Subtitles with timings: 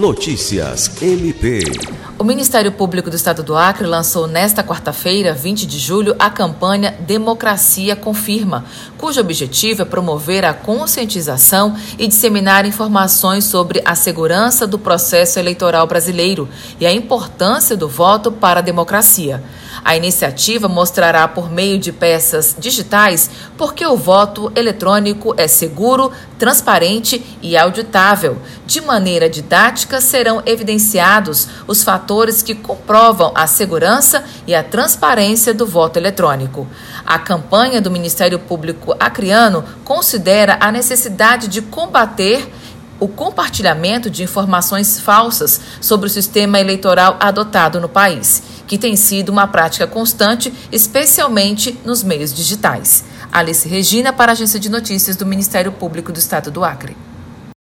[0.00, 1.62] Notícias MP.
[2.18, 6.96] O Ministério Público do Estado do Acre lançou nesta quarta-feira, 20 de julho, a campanha
[7.00, 8.64] Democracia Confirma,
[8.96, 15.86] cujo objetivo é promover a conscientização e disseminar informações sobre a segurança do processo eleitoral
[15.86, 16.48] brasileiro
[16.80, 19.42] e a importância do voto para a democracia.
[19.84, 26.12] A iniciativa mostrará por meio de peças digitais por que o voto eletrônico é seguro,
[26.38, 28.38] transparente e auditável.
[28.66, 35.66] De maneira didática, serão evidenciados os fatores que comprovam a segurança e a transparência do
[35.66, 36.66] voto eletrônico.
[37.06, 42.48] A campanha do Ministério Público Acreano considera a necessidade de combater
[43.00, 49.30] o compartilhamento de informações falsas sobre o sistema eleitoral adotado no país, que tem sido
[49.30, 53.02] uma prática constante, especialmente nos meios digitais.
[53.32, 56.96] Alice Regina, para a Agência de Notícias do Ministério Público do Estado do Acre.